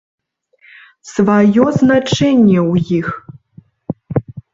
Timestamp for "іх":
3.01-3.07